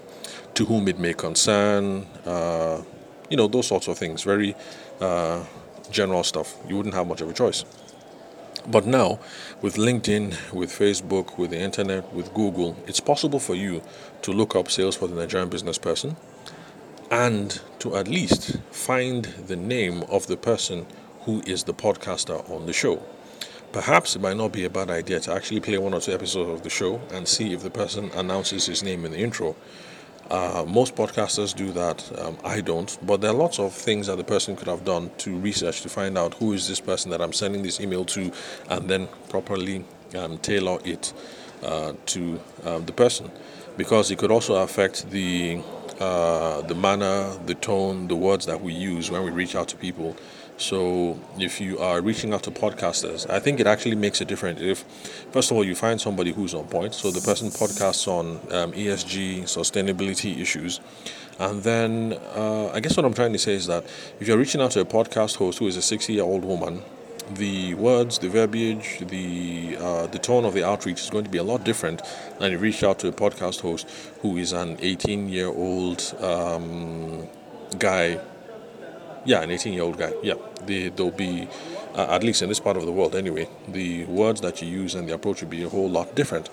to 0.54 0.64
whom 0.64 0.88
it 0.88 0.98
may 0.98 1.12
concern, 1.12 2.06
uh, 2.24 2.82
you 3.28 3.36
know, 3.36 3.46
those 3.46 3.66
sorts 3.66 3.88
of 3.88 3.98
things, 3.98 4.22
very 4.22 4.56
uh, 5.00 5.44
general 5.90 6.24
stuff. 6.24 6.56
You 6.66 6.76
wouldn't 6.76 6.94
have 6.94 7.06
much 7.06 7.20
of 7.20 7.28
a 7.28 7.34
choice. 7.34 7.64
But 8.70 8.84
now, 8.84 9.18
with 9.62 9.76
LinkedIn, 9.76 10.52
with 10.52 10.70
Facebook, 10.70 11.38
with 11.38 11.50
the 11.50 11.58
internet, 11.58 12.12
with 12.12 12.34
Google, 12.34 12.76
it's 12.86 13.00
possible 13.00 13.38
for 13.38 13.54
you 13.54 13.80
to 14.20 14.30
look 14.30 14.54
up 14.54 14.70
sales 14.70 14.94
for 14.94 15.08
the 15.08 15.14
Nigerian 15.14 15.48
business 15.48 15.78
person 15.78 16.16
and 17.10 17.62
to 17.78 17.96
at 17.96 18.08
least 18.08 18.58
find 18.70 19.24
the 19.24 19.56
name 19.56 20.02
of 20.10 20.26
the 20.26 20.36
person 20.36 20.86
who 21.20 21.40
is 21.46 21.64
the 21.64 21.72
podcaster 21.72 22.48
on 22.50 22.66
the 22.66 22.74
show. 22.74 23.02
Perhaps 23.72 24.16
it 24.16 24.20
might 24.20 24.36
not 24.36 24.52
be 24.52 24.66
a 24.66 24.70
bad 24.70 24.90
idea 24.90 25.18
to 25.20 25.32
actually 25.32 25.60
play 25.60 25.78
one 25.78 25.94
or 25.94 26.00
two 26.00 26.12
episodes 26.12 26.50
of 26.50 26.62
the 26.62 26.70
show 26.70 27.00
and 27.10 27.26
see 27.26 27.54
if 27.54 27.62
the 27.62 27.70
person 27.70 28.10
announces 28.10 28.66
his 28.66 28.82
name 28.82 29.06
in 29.06 29.12
the 29.12 29.18
intro. 29.18 29.56
Uh, 30.30 30.62
most 30.68 30.94
podcasters 30.94 31.56
do 31.56 31.72
that. 31.72 32.04
Um, 32.18 32.36
I 32.44 32.60
don't. 32.60 32.98
But 33.02 33.20
there 33.22 33.30
are 33.30 33.34
lots 33.34 33.58
of 33.58 33.72
things 33.72 34.08
that 34.08 34.16
the 34.16 34.24
person 34.24 34.56
could 34.56 34.68
have 34.68 34.84
done 34.84 35.10
to 35.18 35.38
research 35.38 35.80
to 35.82 35.88
find 35.88 36.18
out 36.18 36.34
who 36.34 36.52
is 36.52 36.68
this 36.68 36.80
person 36.80 37.10
that 37.12 37.22
I'm 37.22 37.32
sending 37.32 37.62
this 37.62 37.80
email 37.80 38.04
to, 38.06 38.30
and 38.68 38.88
then 38.90 39.08
properly 39.30 39.84
um, 40.14 40.36
tailor 40.38 40.78
it 40.84 41.12
uh, 41.62 41.94
to 42.06 42.40
um, 42.64 42.84
the 42.84 42.92
person, 42.92 43.30
because 43.76 44.10
it 44.10 44.18
could 44.18 44.30
also 44.30 44.56
affect 44.56 45.10
the 45.10 45.62
uh, 45.98 46.60
the 46.62 46.74
manner, 46.74 47.34
the 47.46 47.54
tone, 47.54 48.06
the 48.08 48.14
words 48.14 48.46
that 48.46 48.60
we 48.60 48.72
use 48.72 49.10
when 49.10 49.24
we 49.24 49.30
reach 49.30 49.56
out 49.56 49.68
to 49.68 49.76
people. 49.76 50.14
So 50.58 51.16
if 51.38 51.60
you 51.60 51.78
are 51.78 52.00
reaching 52.00 52.34
out 52.34 52.42
to 52.42 52.50
podcasters, 52.50 53.30
I 53.30 53.38
think 53.38 53.60
it 53.60 53.68
actually 53.68 53.94
makes 53.94 54.20
a 54.20 54.24
difference 54.24 54.60
if, 54.60 54.80
first 55.30 55.52
of 55.52 55.56
all, 55.56 55.64
you 55.64 55.76
find 55.76 56.00
somebody 56.00 56.32
who's 56.32 56.52
on 56.52 56.66
point. 56.66 56.94
So 56.94 57.12
the 57.12 57.20
person 57.20 57.48
podcasts 57.50 58.08
on 58.08 58.40
um, 58.52 58.72
ESG, 58.72 59.44
sustainability 59.44 60.40
issues. 60.40 60.80
And 61.38 61.62
then 61.62 62.18
uh, 62.34 62.72
I 62.74 62.80
guess 62.80 62.96
what 62.96 63.06
I'm 63.06 63.14
trying 63.14 63.32
to 63.34 63.38
say 63.38 63.54
is 63.54 63.68
that 63.68 63.84
if 64.18 64.26
you're 64.26 64.36
reaching 64.36 64.60
out 64.60 64.72
to 64.72 64.80
a 64.80 64.84
podcast 64.84 65.36
host 65.36 65.60
who 65.60 65.68
is 65.68 65.76
a 65.76 65.82
60 65.82 66.12
year 66.12 66.24
old 66.24 66.44
woman, 66.44 66.82
the 67.34 67.74
words, 67.74 68.18
the 68.18 68.28
verbiage, 68.28 68.98
the 69.06 69.76
uh, 69.78 70.06
the 70.08 70.18
tone 70.18 70.44
of 70.44 70.54
the 70.54 70.66
outreach 70.66 71.00
is 71.02 71.10
going 71.10 71.24
to 71.24 71.30
be 71.30 71.38
a 71.38 71.42
lot 71.42 71.62
different 71.62 72.02
than 72.40 72.50
you 72.50 72.58
reach 72.58 72.82
out 72.82 72.98
to 73.00 73.08
a 73.08 73.12
podcast 73.12 73.60
host 73.60 73.86
who 74.22 74.38
is 74.38 74.52
an 74.52 74.76
18 74.80 75.28
year 75.28 75.48
old 75.48 76.14
um, 76.20 77.28
guy 77.78 78.18
yeah, 79.24 79.42
an 79.42 79.50
18 79.50 79.72
year 79.72 79.82
old 79.82 79.98
guy. 79.98 80.12
Yeah, 80.22 80.34
they, 80.64 80.88
they'll 80.88 81.10
be, 81.10 81.48
uh, 81.94 82.06
at 82.10 82.22
least 82.22 82.42
in 82.42 82.48
this 82.48 82.60
part 82.60 82.76
of 82.76 82.86
the 82.86 82.92
world 82.92 83.14
anyway, 83.14 83.48
the 83.66 84.04
words 84.04 84.40
that 84.40 84.62
you 84.62 84.68
use 84.68 84.94
and 84.94 85.08
the 85.08 85.14
approach 85.14 85.42
will 85.42 85.48
be 85.48 85.62
a 85.62 85.68
whole 85.68 85.88
lot 85.88 86.14
different. 86.14 86.48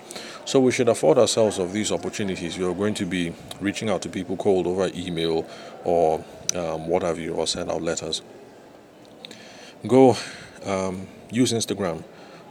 So 0.45 0.59
we 0.59 0.71
should 0.71 0.89
afford 0.89 1.17
ourselves 1.17 1.59
of 1.59 1.73
these 1.73 1.91
opportunities. 1.91 2.57
You're 2.57 2.75
going 2.75 2.93
to 2.95 3.05
be 3.05 3.33
reaching 3.59 3.89
out 3.89 4.01
to 4.03 4.09
people 4.09 4.37
cold 4.37 4.67
over 4.67 4.89
email 4.93 5.47
or 5.83 6.23
um, 6.55 6.87
what 6.87 7.03
have 7.03 7.19
you, 7.19 7.33
or 7.33 7.47
send 7.47 7.71
out 7.71 7.81
letters. 7.81 8.21
Go 9.87 10.17
um, 10.65 11.07
use 11.31 11.53
Instagram, 11.53 12.03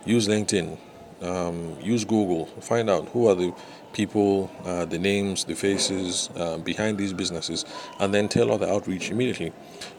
use 0.05 0.29
LinkedIn, 0.29 0.79
um, 1.23 1.77
use 1.81 2.05
Google, 2.05 2.47
find 2.61 2.91
out 2.91 3.09
who 3.09 3.29
are 3.29 3.35
the 3.35 3.53
people, 3.95 4.51
uh, 4.65 4.85
the 4.85 4.99
names, 4.99 5.45
the 5.45 5.55
faces 5.55 6.29
uh, 6.37 6.59
behind 6.59 6.99
these 6.99 7.13
businesses, 7.15 7.65
and 7.99 8.13
then 8.13 8.29
tailor 8.29 8.59
the 8.59 8.71
outreach 8.71 9.11
immediately. 9.11 9.53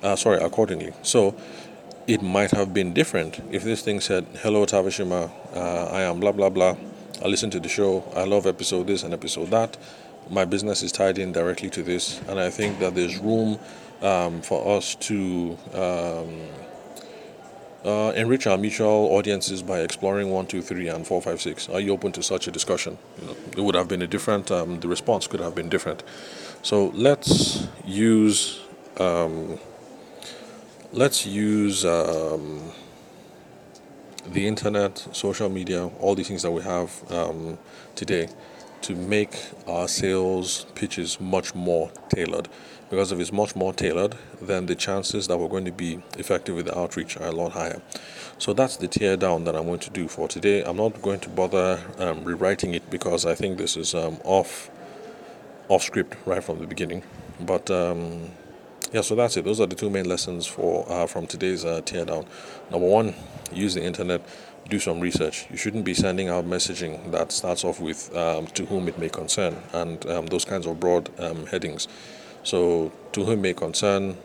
Uh, 0.03 0.15
sorry, 0.15 0.37
accordingly. 0.37 0.93
So 1.01 1.33
it 2.07 2.21
might 2.21 2.51
have 2.51 2.73
been 2.73 2.93
different 2.93 3.39
if 3.51 3.63
this 3.63 3.81
thing 3.81 3.99
said, 4.01 4.27
"Hello, 4.43 4.65
Tavishima. 4.65 5.31
Uh, 5.55 5.85
I 5.91 6.01
am 6.01 6.19
blah 6.19 6.33
blah 6.33 6.49
blah. 6.49 6.75
I 7.23 7.27
listen 7.27 7.49
to 7.51 7.59
the 7.59 7.69
show. 7.69 8.03
I 8.15 8.25
love 8.25 8.45
episode 8.45 8.85
this 8.87 9.03
and 9.03 9.13
episode 9.13 9.49
that. 9.49 9.77
My 10.29 10.45
business 10.45 10.83
is 10.83 10.91
tied 10.91 11.17
in 11.17 11.31
directly 11.31 11.69
to 11.71 11.81
this, 11.83 12.21
and 12.27 12.39
I 12.39 12.49
think 12.49 12.79
that 12.79 12.93
there's 12.95 13.17
room 13.17 13.57
um, 14.01 14.41
for 14.41 14.77
us 14.77 14.95
to." 15.07 15.57
Um, 15.73 16.75
uh, 17.85 18.11
enrich 18.15 18.47
our 18.47 18.57
mutual 18.57 19.13
audiences 19.13 19.61
by 19.61 19.79
exploring 19.79 20.31
one, 20.31 20.47
two, 20.47 20.61
three, 20.61 20.87
and 20.87 21.05
four, 21.05 21.21
five, 21.21 21.39
six. 21.39 21.69
Are 21.69 21.79
you 21.79 21.93
open 21.93 22.11
to 22.13 22.23
such 22.23 22.47
a 22.47 22.51
discussion? 22.51 22.97
You 23.21 23.27
know, 23.27 23.35
it 23.57 23.61
would 23.61 23.75
have 23.75 23.87
been 23.87 24.01
a 24.01 24.07
different. 24.07 24.49
Um, 24.51 24.79
the 24.79 24.87
response 24.87 25.27
could 25.27 25.39
have 25.39 25.53
been 25.53 25.69
different. 25.69 26.03
So 26.63 26.87
let's 26.95 27.67
use. 27.85 28.61
Um, 28.99 29.59
let's 30.91 31.25
use 31.25 31.85
um, 31.85 32.71
the 34.25 34.47
internet, 34.47 34.97
social 35.11 35.49
media, 35.49 35.85
all 35.99 36.15
these 36.15 36.27
things 36.27 36.41
that 36.41 36.51
we 36.51 36.63
have 36.63 37.11
um, 37.11 37.57
today 37.93 38.29
to 38.85 38.95
make 38.95 39.35
our 39.67 39.87
sales 39.87 40.65
pitches 40.75 41.19
much 41.19 41.53
more 41.53 41.91
tailored 42.09 42.47
because 42.89 43.11
if 43.11 43.19
it's 43.19 43.31
much 43.31 43.55
more 43.55 43.73
tailored, 43.73 44.15
then 44.41 44.67
the 44.67 44.75
chances 44.75 45.27
that 45.27 45.37
we're 45.37 45.47
going 45.47 45.65
to 45.65 45.71
be 45.71 46.01
effective 46.17 46.55
with 46.55 46.67
the 46.67 46.77
outreach 46.77 47.17
are 47.17 47.27
a 47.27 47.31
lot 47.31 47.53
higher. 47.53 47.81
So 48.37 48.53
that's 48.53 48.77
the 48.77 48.87
tear 48.87 49.17
down 49.17 49.45
that 49.45 49.55
I'm 49.55 49.65
going 49.65 49.79
to 49.79 49.89
do 49.89 50.07
for 50.07 50.27
today. 50.27 50.63
I'm 50.63 50.77
not 50.77 51.01
going 51.01 51.19
to 51.21 51.29
bother 51.29 51.81
um, 51.97 52.23
rewriting 52.23 52.73
it 52.73 52.89
because 52.91 53.25
I 53.25 53.33
think 53.33 53.57
this 53.57 53.75
is 53.75 53.95
um, 53.95 54.19
off 54.23 54.69
off 55.67 55.81
script 55.81 56.15
right 56.27 56.43
from 56.43 56.59
the 56.59 56.67
beginning. 56.67 57.01
But 57.39 57.71
um, 57.71 58.29
yeah, 58.91 59.01
so 59.01 59.15
that's 59.15 59.35
it. 59.35 59.45
Those 59.45 59.59
are 59.59 59.65
the 59.65 59.75
two 59.75 59.89
main 59.89 60.07
lessons 60.07 60.45
for 60.45 60.85
uh, 60.87 61.07
from 61.07 61.25
today's 61.25 61.65
uh, 61.65 61.81
tear 61.83 62.05
down. 62.05 62.27
Number 62.69 62.87
one, 62.87 63.15
use 63.51 63.73
the 63.73 63.83
internet. 63.83 64.21
Do 64.69 64.79
some 64.79 65.00
research. 65.00 65.45
You 65.51 65.57
shouldn't 65.57 65.86
be 65.86 65.93
sending 65.93 66.29
out 66.29 66.45
messaging 66.45 67.12
that 67.12 67.31
starts 67.31 67.63
off 67.63 67.79
with 67.79 68.15
um, 68.15 68.48
"to 68.48 68.65
whom 68.65 68.88
it 68.88 68.98
may 68.98 69.10
concern" 69.10 69.57
and 69.74 70.05
um, 70.07 70.25
those 70.27 70.45
kinds 70.45 70.65
of 70.65 70.79
broad 70.79 71.10
um, 71.19 71.45
headings 71.48 71.88
so, 72.45 72.91
to 73.13 73.25
whom 73.25 73.39
it 73.39 73.41
may 73.41 73.53
concern, 73.55 74.17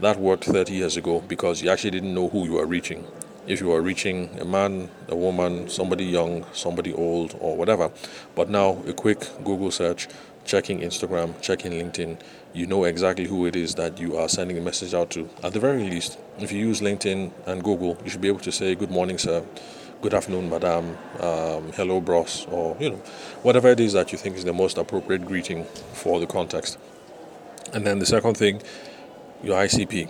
that 0.00 0.18
worked 0.18 0.44
30 0.44 0.72
years 0.72 0.96
ago 0.96 1.20
because 1.20 1.60
you 1.60 1.68
actually 1.68 1.90
didn't 1.90 2.14
know 2.14 2.30
who 2.30 2.46
you 2.46 2.52
were 2.54 2.64
reaching. 2.64 3.06
If 3.46 3.60
you 3.60 3.68
were 3.68 3.82
reaching 3.82 4.40
a 4.40 4.44
man, 4.46 4.88
a 5.06 5.14
woman, 5.14 5.68
somebody 5.68 6.06
young, 6.06 6.46
somebody 6.54 6.94
old, 6.94 7.36
or 7.40 7.58
whatever. 7.58 7.90
But 8.34 8.48
now, 8.48 8.82
a 8.86 8.94
quick 8.94 9.20
Google 9.44 9.70
search, 9.70 10.08
checking 10.46 10.80
Instagram, 10.80 11.38
checking 11.42 11.72
LinkedIn, 11.72 12.18
you 12.54 12.66
know 12.66 12.84
exactly 12.84 13.26
who 13.26 13.44
it 13.44 13.54
is 13.54 13.74
that 13.74 14.00
you 14.00 14.16
are 14.16 14.30
sending 14.30 14.56
a 14.56 14.62
message 14.62 14.94
out 14.94 15.10
to. 15.10 15.28
At 15.42 15.52
the 15.52 15.60
very 15.60 15.90
least, 15.90 16.18
if 16.38 16.50
you 16.50 16.60
use 16.60 16.80
LinkedIn 16.80 17.32
and 17.44 17.62
Google, 17.62 17.98
you 18.02 18.08
should 18.08 18.22
be 18.22 18.28
able 18.28 18.40
to 18.40 18.52
say, 18.52 18.74
Good 18.74 18.90
morning, 18.90 19.18
sir. 19.18 19.44
Good 20.00 20.14
afternoon, 20.14 20.48
madam. 20.48 20.96
Um, 21.18 21.72
hello, 21.72 22.00
bros. 22.00 22.46
Or, 22.52 22.76
you 22.78 22.90
know, 22.90 22.96
whatever 23.42 23.66
it 23.66 23.80
is 23.80 23.94
that 23.94 24.12
you 24.12 24.18
think 24.18 24.36
is 24.36 24.44
the 24.44 24.52
most 24.52 24.78
appropriate 24.78 25.26
greeting 25.26 25.64
for 25.92 26.20
the 26.20 26.26
context. 26.26 26.78
And 27.72 27.84
then 27.84 27.98
the 27.98 28.06
second 28.06 28.36
thing, 28.36 28.62
your 29.42 29.56
ICP, 29.60 30.08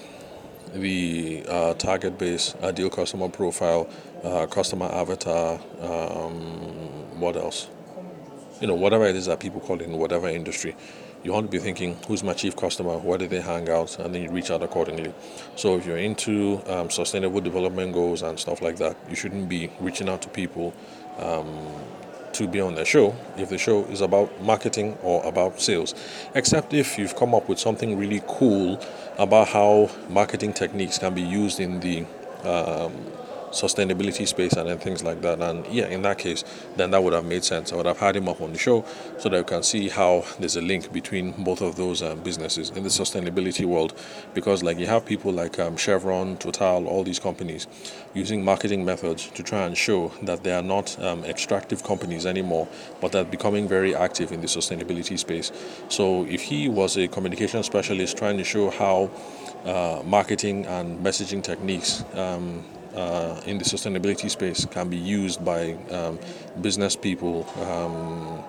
the 0.74 1.42
uh, 1.48 1.72
target 1.72 2.18
base, 2.18 2.54
ideal 2.62 2.90
customer 2.90 3.30
profile, 3.30 3.88
uh, 4.22 4.44
customer 4.44 4.90
avatar, 4.92 5.58
um, 5.80 6.34
what 7.18 7.36
else? 7.36 7.68
You 8.60 8.66
know, 8.66 8.74
whatever 8.74 9.06
it 9.06 9.16
is 9.16 9.24
that 9.24 9.40
people 9.40 9.62
call 9.62 9.80
in 9.80 9.92
whatever 9.92 10.28
industry, 10.28 10.76
you 11.24 11.32
want 11.32 11.50
to 11.50 11.50
be 11.50 11.58
thinking, 11.58 11.96
who's 12.06 12.22
my 12.22 12.32
chief 12.32 12.56
customer? 12.56 12.96
Where 12.98 13.18
do 13.18 13.26
they 13.26 13.40
hang 13.40 13.68
out? 13.68 13.98
And 13.98 14.14
then 14.14 14.22
you 14.22 14.30
reach 14.30 14.50
out 14.50 14.62
accordingly. 14.62 15.12
So 15.56 15.76
if 15.76 15.86
you're 15.86 15.98
into 15.98 16.62
um, 16.66 16.90
sustainable 16.90 17.40
development 17.40 17.92
goals 17.92 18.22
and 18.22 18.38
stuff 18.38 18.62
like 18.62 18.76
that, 18.76 18.96
you 19.08 19.16
shouldn't 19.16 19.48
be 19.48 19.70
reaching 19.80 20.08
out 20.08 20.22
to 20.22 20.28
people 20.28 20.72
um, 21.18 21.48
to 22.32 22.46
be 22.46 22.60
on 22.60 22.74
their 22.74 22.84
show 22.84 23.16
if 23.36 23.48
the 23.48 23.58
show 23.58 23.84
is 23.86 24.00
about 24.00 24.40
marketing 24.42 24.96
or 25.02 25.24
about 25.26 25.60
sales, 25.60 25.94
except 26.34 26.72
if 26.72 26.98
you've 26.98 27.16
come 27.16 27.34
up 27.34 27.48
with 27.48 27.58
something 27.58 27.98
really 27.98 28.22
cool 28.28 28.80
about 29.18 29.48
how 29.48 29.90
marketing 30.08 30.52
techniques 30.52 30.98
can 30.98 31.14
be 31.14 31.22
used 31.22 31.58
in 31.58 31.80
the 31.80 32.06
um, 32.44 32.94
sustainability 33.50 34.26
space 34.26 34.52
and 34.54 34.68
then 34.68 34.78
things 34.78 35.02
like 35.02 35.22
that. 35.22 35.40
And 35.40 35.66
yeah, 35.66 35.86
in 35.86 36.02
that 36.02 36.18
case, 36.18 36.44
then 36.76 36.90
that 36.90 37.02
would 37.02 37.12
have 37.12 37.24
made 37.24 37.44
sense. 37.44 37.72
I 37.72 37.76
would 37.76 37.86
have 37.86 37.98
had 37.98 38.16
him 38.16 38.28
up 38.28 38.40
on 38.40 38.52
the 38.52 38.58
show 38.58 38.84
so 39.18 39.28
that 39.28 39.36
you 39.36 39.44
can 39.44 39.62
see 39.62 39.88
how 39.88 40.24
there's 40.38 40.56
a 40.56 40.62
link 40.62 40.92
between 40.92 41.32
both 41.44 41.60
of 41.60 41.76
those 41.76 42.02
um, 42.02 42.20
businesses 42.20 42.70
in 42.70 42.82
the 42.82 42.88
sustainability 42.88 43.64
world. 43.64 43.98
Because 44.34 44.62
like 44.62 44.78
you 44.78 44.86
have 44.86 45.04
people 45.06 45.32
like 45.32 45.58
um, 45.58 45.76
Chevron, 45.76 46.36
Total, 46.36 46.86
all 46.86 47.04
these 47.04 47.18
companies 47.18 47.66
using 48.14 48.44
marketing 48.44 48.84
methods 48.84 49.28
to 49.28 49.42
try 49.42 49.62
and 49.62 49.76
show 49.76 50.12
that 50.22 50.42
they 50.44 50.52
are 50.52 50.62
not 50.62 50.98
um, 51.02 51.24
extractive 51.24 51.82
companies 51.84 52.26
anymore, 52.26 52.68
but 53.00 53.12
they're 53.12 53.24
becoming 53.24 53.68
very 53.68 53.94
active 53.94 54.32
in 54.32 54.40
the 54.40 54.46
sustainability 54.46 55.18
space. 55.18 55.52
So 55.88 56.24
if 56.26 56.42
he 56.42 56.68
was 56.68 56.96
a 56.96 57.08
communication 57.08 57.62
specialist 57.62 58.16
trying 58.16 58.38
to 58.38 58.44
show 58.44 58.70
how 58.70 59.10
uh, 59.64 60.02
marketing 60.04 60.66
and 60.66 61.04
messaging 61.04 61.42
techniques 61.42 62.04
um, 62.14 62.64
uh, 62.94 63.40
in 63.46 63.58
the 63.58 63.64
sustainability 63.64 64.30
space 64.30 64.64
can 64.66 64.88
be 64.88 64.96
used 64.96 65.44
by 65.44 65.72
um, 65.90 66.18
business 66.60 66.96
people, 66.96 67.48
um, 67.62 68.42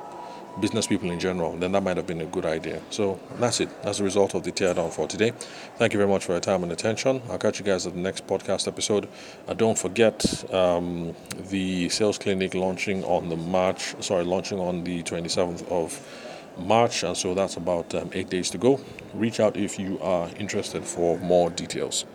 business 0.60 0.88
people 0.88 1.12
in 1.12 1.20
general, 1.20 1.56
then 1.58 1.72
that 1.72 1.82
might 1.82 1.98
have 1.98 2.08
been 2.08 2.22
a 2.22 2.26
good 2.26 2.46
idea. 2.46 2.82
So 2.90 3.20
that's 3.36 3.60
it. 3.60 3.70
That's 3.84 4.00
the 4.00 4.04
result 4.04 4.36
of 4.36 4.44
the 4.44 4.52
teardown 4.52 4.92
for 4.92 5.08
today. 5.08 5.32
Thank 5.78 5.94
you 5.94 6.00
very 6.00 6.10
much 6.10 6.26
for 6.26 6.34
your 6.34 6.42
time 6.42 6.64
and 6.64 6.72
attention. 6.72 7.22
I'll 7.30 7.38
catch 7.38 7.60
you 7.60 7.66
guys 7.66 7.88
at 7.88 7.94
the 7.94 8.00
next 8.00 8.28
podcast 8.28 8.68
episode. 8.68 9.08
Uh, 9.48 9.54
don't 9.54 9.78
forget 9.78 10.54
um, 10.54 11.16
the 11.50 11.90
sales 11.90 12.18
clinic 12.18 12.54
launching 12.54 13.04
on 13.04 13.30
the 13.30 13.38
March, 13.38 13.96
sorry, 14.04 14.24
launching 14.24 14.60
on 14.60 14.84
the 14.84 15.04
27th 15.04 15.70
of 15.72 16.00
March, 16.58 17.04
and 17.04 17.16
so 17.16 17.34
that's 17.34 17.56
about 17.56 17.94
um, 17.96 18.10
eight 18.14 18.30
days 18.30 18.50
to 18.50 18.58
go. 18.58 18.80
Reach 19.14 19.40
out 19.40 19.56
if 19.56 19.80
you 19.80 20.00
are 20.02 20.30
interested 20.38 20.84
for 20.84 21.18
more 21.20 21.50
details. 21.50 22.06